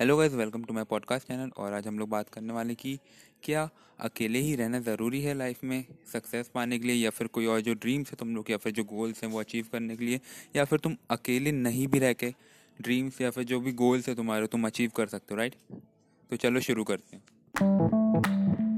[0.00, 2.98] Hello guys welcome to my podcast channel और आज हम लोग बात करने वाले कि
[3.42, 3.68] क्या
[4.00, 5.84] अकेले ही रहना ज़रूरी है लाइफ में?
[6.12, 8.72] सक्सेस पाने के लिए या फिर कोई और जो ड्रीम्स है तुम लोग या फिर
[8.72, 10.20] जो गोल्स हैं वो अचीव करने के लिए
[10.56, 12.34] या फिर तुम अकेले नहीं भी रह के
[12.80, 15.54] ड्रीम्स या फिर जो भी गोल्स है तुम्हारे, तुम अचीव कर सकते हो राइट
[16.30, 18.69] तो चलो शुरू करते हैं।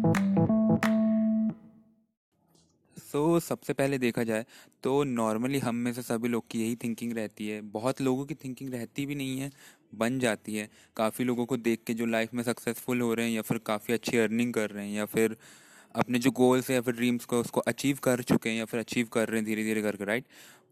[3.13, 4.45] सो so, सबसे पहले देखा जाए
[4.85, 8.35] तो नॉर्मली हम में से सभी लोग की यही थिंकिंग रहती है। बहुत लोगों की
[8.35, 9.51] थिंकिंग रहती भी नहीं है
[9.95, 13.33] बन जाती है। काफ़ी लोगों को देख के जो लाइफ में सक्सेसफुल हो रहे हैं
[13.33, 15.37] या फिर काफ़ी अच्छी अर्निंग कर रहे हैं या फिर
[15.95, 18.81] अपने जो गोल्स हैं या फिर ड्रीम्स को उसको अचीव कर चुके हैं या फिर
[18.81, 20.25] अचीव कर रहे हैं धीरे धीरे करके राइट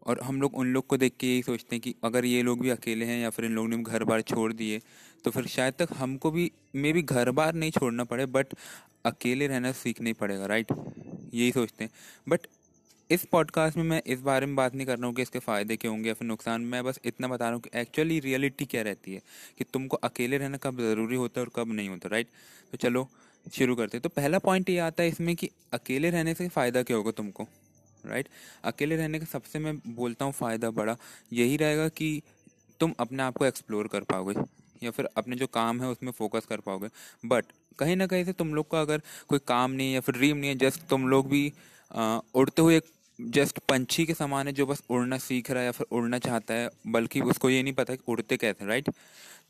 [0.05, 2.61] और हम लोग उन लोग को देख के यही सोचते हैं कि अगर ये लोग
[2.61, 4.81] भी अकेले हैं या फिर इन लोगों ने घर बार छोड़ दिए
[5.25, 8.53] तो फिर शायद तक हमको भी मे भी घर बार नहीं छोड़ना पड़े बट
[9.05, 10.71] अकेले रहना सीखना ही पड़ेगा राइट
[11.33, 11.91] यही सोचते हैं।
[12.29, 12.47] बट
[13.09, 15.75] इस पॉडकास्ट में मैं इस बारे में बात नहीं कर रहा हूँ कि इसके फ़ायदे
[15.77, 18.81] क्या होंगे या फिर नुकसान। मैं बस इतना बता रहा हूँ कि एक्चुअली रियलिटी क्या
[18.81, 19.21] रहती है,
[19.57, 22.27] कि तुमको अकेले रहना कब ज़रूरी होता है और कब नहीं होता राइट
[22.71, 23.07] तो चलो,
[23.45, 26.97] शुरू करते तो पहला पॉइंट ये आता है इसमें कि अकेले रहने से फ़ायदा क्या
[26.97, 27.47] होगा तुमको?
[28.11, 28.27] राइट
[28.63, 30.95] अकेले रहने का सबसे मैं बोलता हूँ फ़ायदा बड़ा
[31.33, 32.21] यही रहेगा कि
[32.79, 34.33] तुम अपने आप को एक्सप्लोर कर पाओगे
[34.83, 36.87] या फिर अपने जो काम है उसमें फोकस कर पाओगे।
[37.25, 37.45] बट
[37.79, 40.37] कहीं ना कहीं से तुम लोग का अगर कोई काम नहीं है या फिर ड्रीम
[40.37, 41.51] नहीं है जस्ट तुम लोग भी
[42.35, 42.79] उड़ते हुए
[43.21, 46.53] जस्ट पंछी के समान है जो बस उड़ना सीख रहा है या फिर उड़ना चाहता
[46.53, 48.89] है, बल्कि उसको ये नहीं पता कि उड़ते कैसे राइट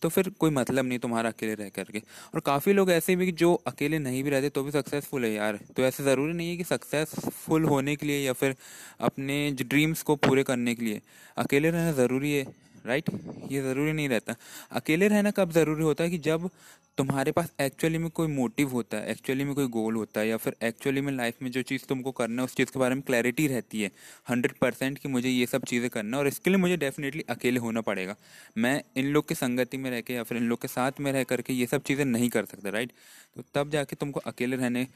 [0.02, 2.00] तो फिर कोई मतलब नहीं तुम्हारा अकेले रह करके।
[2.34, 5.60] और काफ़ी लोग ऐसे भी जो अकेले नहीं भी रहते तो भी सक्सेसफुल है यार।
[5.78, 8.56] तो ऐसे ज़रूरी नहीं है कि सक्सेसफुल होने के लिए या फिर
[9.00, 11.02] अपने ड्रीम्स को पूरे करने के लिए।
[11.38, 12.46] अकेले रहना ज़रूरी है।
[12.86, 13.10] राइट
[13.52, 14.36] ये ज़रूरी नहीं रहता।
[14.72, 16.50] अकेले रहना कब ज़रूरी होता है कि जब
[16.98, 20.38] तुम्हारे पास एक्चुअली में कोई मोटिव होता है एक्चुअली में कोई गोल होता है, या
[20.38, 23.04] फिर एक्चुअली में लाइफ में जो चीज़ तुमको करना है, उस चीज़ के बारे में
[23.04, 23.92] क्लैरिटी रहती है
[24.28, 27.60] हंड्रेड परसेंट कि मुझे ये सब चीज़ें करना है, और इसके लिए मुझे डेफिनेटली अकेले
[27.60, 28.16] होना पड़ेगा।
[28.58, 31.12] मैं इन लोग की संगति में रह के या फिर इन लोग के साथ में
[31.14, 32.92] रह करके ये सब चीज़ें नहीं कर सकता राइट
[33.36, 34.88] तो तब जाके तुमको अकेले रहने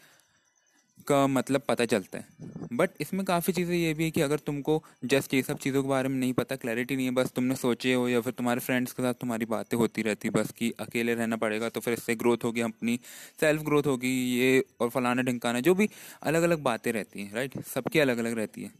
[1.08, 2.44] का मतलब पता चलता है।
[2.74, 5.90] बट इसमें काफ़ी चीज़ें ये भी है कि अगर तुमको जस्ट ये सब चीज़ों के
[5.90, 8.94] बारे में नहीं पता क्लैरिटी नहीं है, बस तुमने सोचे हो या फिर तुम्हारे फ्रेंड्स
[8.94, 12.44] के साथ तुम्हारी बातें होती रहती बस कि अकेले रहना पड़ेगा तो फिर इससे ग्रोथ
[12.44, 13.00] होगी, अपनी
[13.42, 15.90] सेल्फ ग्रोथ होगी, ये और फलाना ढिंकाना, जो भी
[16.24, 18.72] अलग अलग बातें रहती हैं राइट सबकी अलग अलग रहती है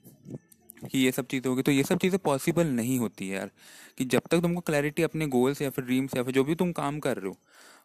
[0.84, 3.50] कि ये सब चीज़ें होगी। तो ये सब चीज़ें पॉसिबल नहीं होती यार,
[3.98, 6.72] कि जब तक तुमको क्लैरिटी अपने गोल्स या फिर ड्रीम्स या फिर जो भी तुम
[6.74, 7.38] काम कर रहे हो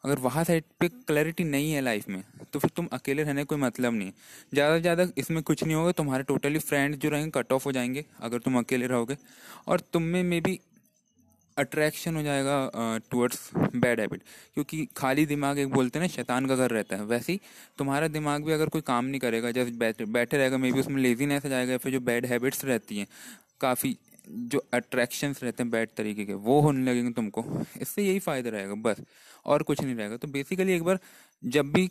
[0.05, 2.22] अगर वहाँ साइड पे क्लैरिटी नहीं है लाइफ में
[2.53, 4.12] तो फिर तुम अकेले रहने कोई मतलब नहीं।
[4.53, 7.72] ज़्यादा से ज़्यादा इसमें कुछ नहीं होगा, तुम्हारे टोटली फ्रेंड जो रहेंगे कट ऑफ़ हो
[7.72, 9.16] जाएँगे, अगर तुम अकेले रहोगे।
[9.69, 10.59] और तुम में मे बी
[11.56, 14.22] अट्रैक्शन हो जाएगा टुवर्ड्स बैड हैबिट
[14.55, 17.41] क्योंकि खाली दिमाग एक बोलते हैं ना, शैतान का घर रहता है। वैसे ही
[17.78, 21.03] तुम्हारा दिमाग भी अगर कोई काम नहीं करेगा, जैसे बैठे बैठे रहेगा मे बी उसमें
[21.03, 23.06] लेजीनेस आ जाएगा फिर जो बैड हैबिट्स रहती हैं,
[23.61, 23.97] काफ़ी
[24.31, 27.45] जो अट्रैक्शंस रहते हैं बैड तरीके के, वो होने लगेंगे तुमको।
[27.81, 29.03] इससे यही फ़ायदा रहेगा, बस।
[29.47, 30.99] और कुछ नहीं रहेगा। तो बेसिकली एक बार
[31.43, 31.91] जब भी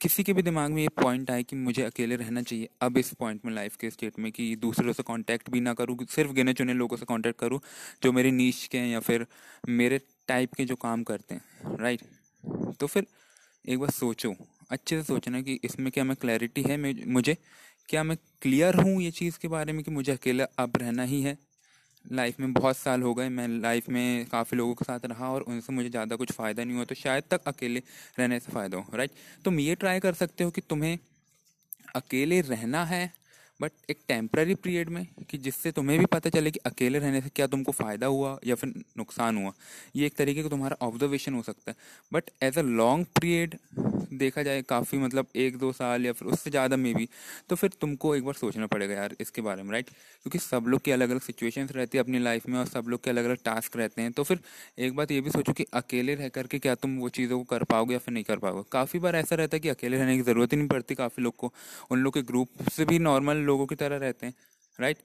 [0.00, 3.12] किसी के भी दिमाग में ये पॉइंट आए कि मुझे अकेले रहना चाहिए, अब इस
[3.14, 6.52] पॉइंट में लाइफ के स्टेट में कि दूसरों से कांटेक्ट भी ना करूँ, सिर्फ़ गिने
[6.52, 7.60] चुने लोगों से कांटेक्ट करूँ,
[8.02, 9.26] जो मेरी नीच के हैं या फिर
[9.70, 12.00] मेरे टाइप के जो काम करते हैं राइट
[12.80, 13.06] तो फिर
[13.64, 14.34] एक बार सोचो,
[14.70, 16.76] अच्छे से सोचना कि इसमें क्या मैं क्लैरिटी है
[17.06, 17.36] मुझे
[17.88, 21.20] क्या मैं क्लियर हूँ ये चीज़ के बारे में कि मुझे अकेला अब रहना ही
[21.22, 21.36] है?
[22.12, 25.42] लाइफ में बहुत साल हो गए, मैं लाइफ में काफ़ी लोगों के साथ रहा और
[25.42, 27.82] उनसे मुझे ज़्यादा कुछ फ़ायदा नहीं हुआ तो शायद तक अकेले
[28.18, 29.10] रहने से फ़ायदा हो राइट
[29.44, 30.98] तुम ये ट्राई कर सकते हो कि तुम्हें
[31.96, 33.04] अकेले रहना है
[33.60, 37.28] बट एक टेम्प्ररी पीरियड में कि जिससे तुम्हें भी पता चले कि अकेले रहने से
[37.36, 39.52] क्या तुमको फ़ायदा हुआ या फिर नुकसान हुआ।
[39.96, 41.76] ये एक तरीके का तुम्हारा ऑब्जर्वेशन हो सकता है।
[42.12, 43.56] But as a long period
[44.12, 47.08] देखा जाए काफ़ी मतलब एक दो साल या फिर उससे ज़्यादा में भी
[47.50, 50.80] तो फिर तुमको एक बार सोचना पड़ेगा यार इसके बारे में राइट क्योंकि सब लोग
[50.80, 53.38] की अलग अलग सिचुएशंस रहती है अपनी लाइफ में और सब लोग के अलग अलग
[53.44, 54.40] टास्क रहते हैं। तो फिर
[54.78, 57.64] एक बात ये भी सोचो कि अकेले रह करके क्या तुम वो चीज़ों को कर
[57.64, 58.62] पाओगे या फिर नहीं कर पाओगे?
[58.72, 61.36] काफ़ी बार ऐसा रहता है कि अकेले रहने की ज़रूरत ही नहीं पड़ती काफ़ी लोग
[61.36, 61.52] को।
[61.90, 64.34] उन लोग के ग्रुप से भी नॉर्मल लोगों की तरह रहते हैं
[64.78, 64.98] राइट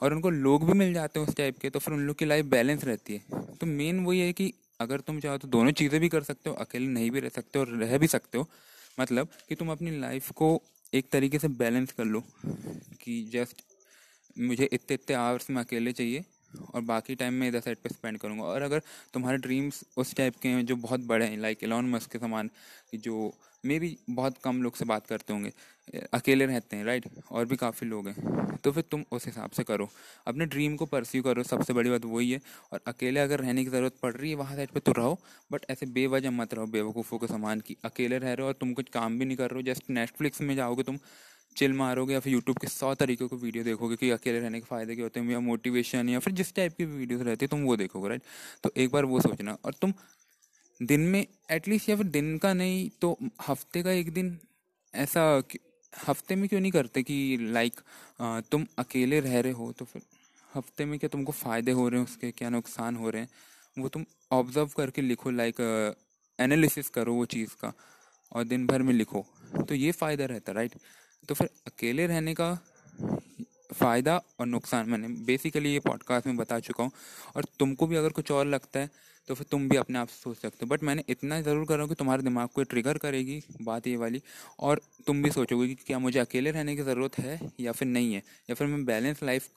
[0.00, 2.24] और उनको लोग भी मिल जाते हैं उस टाइप के तो फिर उन लोग की
[2.24, 6.00] लाइफ बैलेंस रहती है। तो मेन वही है कि अगर तुम चाहो तो दोनों चीज़ें
[6.00, 8.48] भी कर सकते हो, अकेले नहीं भी रह सकते हो और रह भी सकते हो।
[9.00, 10.60] मतलब कि तुम अपनी लाइफ को
[10.94, 12.22] एक तरीके से बैलेंस कर लो
[13.02, 13.62] कि जस्ट
[14.38, 16.24] मुझे इतने इतने आवर्स में अकेले चाहिए
[16.64, 18.82] और बाकी टाइम मैं इधर साइड पे स्पेंड करूँगा। और अगर
[19.14, 22.50] तुम्हारे ड्रीम्स उस टाइप के हैं जो बहुत बड़े हैं लाइक एलॉन मस्क के समान
[22.96, 23.32] जो
[23.64, 25.52] मे भी बहुत कम लोग से बात करते होंगे,
[26.14, 29.62] अकेले रहते हैं राइट और भी काफ़ी लोग हैं। तो फिर तुम उस हिसाब से
[29.62, 29.88] करो।
[30.26, 32.40] अपने ड्रीम को परस्यू करो, सबसे बड़ी बात वही है।
[32.72, 35.18] और अकेले अगर रहने की ज़रूरत पड़ रही है, वहाँ साइड पे तो रहो
[35.50, 38.72] बट ऐसे बेवजह मत रहो, बेवकूफ़ों के सामान, की अकेले रह रहे हो और तुम
[38.72, 40.98] कुछ काम भी नहीं कर रहे हो। जस्ट नेटफ्लिक्स में जाओगे तुम
[41.60, 44.66] चिल मारोगे या फिर यूट्यूब के सौ तरीकों को वीडियो देखोगे कि अकेले रहने के
[44.66, 47.62] फ़ायदे क्या होते हैं, या मोटिवेशन या फिर जिस टाइप की वीडियोस रहती है, तुम
[47.62, 48.22] वो देखोगे राइट
[48.64, 49.92] तो एक बार वो सोचना। और तुम
[50.80, 53.16] दिन में एटलीस्ट या फिर दिन का नहीं तो
[53.48, 54.38] हफ़्ते का एक दिन
[54.94, 55.22] ऐसा
[55.92, 57.80] हफ़्ते में क्यों नहीं करते कि लाइक
[58.50, 60.02] तुम अकेले रह रहे हो तो फिर
[60.50, 63.28] हफ़्ते में क्या तुमको फ़ायदे हो रहे हैं उसके, क्या नुकसान हो रहे हैं?
[63.76, 65.60] वो तुम ऑब्ज़र्व करके लिखो लाइक
[66.38, 67.72] एनालिसिस करो वो चीज़ का,
[68.32, 69.24] और दिन भर में लिखो।
[69.68, 70.74] तो ये फ़ायदा रहता राइट
[71.28, 72.54] तो फिर अकेले रहने का
[73.72, 76.92] फ़ायदा और नुकसान, मैंने बेसिकली ये पॉडकास्ट में बता चुका हूँ।
[77.36, 78.90] और तुमको भी अगर कुछ और लगता है
[79.28, 81.86] तो फिर तुम भी अपने आप से सोच सकते हो। बट मैंने इतना ज़रूर करा
[81.86, 84.22] कि तुम्हारे दिमाग को ट्रिगर करेगी बात ये वाली।
[84.58, 88.12] और तुम भी सोचोगे कि क्या मुझे अकेले रहने की ज़रूरत है या फिर नहीं
[88.14, 89.48] है, या फिर मैं बैलेंस लाइफ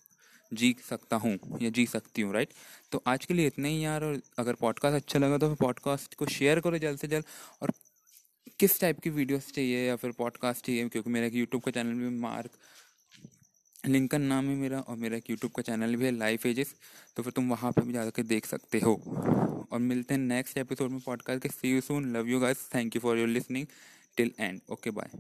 [0.51, 2.50] जी सकता हूँ या जी सकती हूँ राइट
[2.92, 6.15] तो आज के लिए इतना ही यार। और अगर पॉडकास्ट अच्छा लगा तो फिर पॉडकास्ट
[6.15, 7.25] को शेयर करो जल्द से जल्द।
[7.62, 7.71] और
[8.63, 10.88] किस टाइप की वीडियोस चाहिए या फिर पॉडकास्ट चाहिए?
[10.89, 12.51] क्योंकि मेरा एक यूट्यूब का चैनल भी मार्क
[13.88, 16.74] लिंकन नाम है मेरा और मेरा एक यूट्यूब का चैनल भी है लाइफ एजेस
[17.18, 18.94] तो फिर तुम वहाँ पर भी जाकर देख सकते हो।
[19.71, 22.95] और मिलते हैं नेक्स्ट एपिसोड में पॉडकास्ट के। See you soon love you guys thank
[22.95, 23.68] you for your listening
[24.18, 25.19] till end okay bye